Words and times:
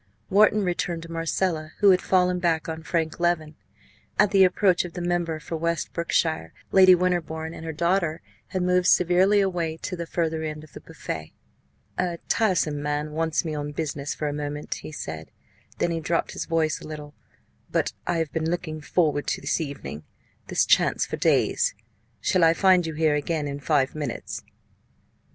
Wharton 0.31 0.63
returned 0.63 1.03
to 1.03 1.11
Marcella, 1.11 1.73
who 1.77 1.91
had 1.91 2.01
fallen 2.01 2.39
back 2.39 2.67
on 2.67 2.81
Frank 2.81 3.19
Leven. 3.19 3.55
At 4.17 4.31
the 4.31 4.43
approach 4.43 4.83
of 4.83 4.93
the 4.93 4.99
member 5.01 5.39
for 5.39 5.57
West 5.57 5.93
Brookshire, 5.93 6.51
Lady 6.71 6.95
Winterbourne 6.95 7.53
and 7.53 7.63
her 7.63 7.71
daughter 7.71 8.23
had 8.47 8.63
moved 8.63 8.87
severely 8.87 9.41
away 9.41 9.77
to 9.83 9.95
the 9.95 10.07
further 10.07 10.41
end 10.41 10.63
of 10.63 10.73
the 10.73 10.81
buffet. 10.81 11.33
"A 11.99 12.17
tiresome 12.27 12.81
man 12.81 13.11
wants 13.11 13.45
me 13.45 13.53
on 13.53 13.73
business 13.73 14.15
for 14.15 14.27
a 14.27 14.33
moment," 14.33 14.73
he 14.73 14.91
said; 14.91 15.29
then 15.77 15.91
he 15.91 15.99
dropped 15.99 16.31
his 16.31 16.45
voice 16.45 16.81
a 16.81 16.87
little; 16.87 17.13
"but 17.71 17.93
I 18.07 18.17
have 18.17 18.31
been 18.31 18.49
looking 18.49 18.81
forward 18.81 19.27
to 19.27 19.41
this 19.41 19.61
evening, 19.61 20.01
this 20.47 20.65
chance, 20.65 21.05
for 21.05 21.17
days 21.17 21.75
shall 22.19 22.43
I 22.43 22.55
find 22.55 22.87
you 22.87 22.95
here 22.95 23.13
again 23.13 23.47
in 23.47 23.59
five 23.59 23.93
minutes?" 23.93 24.43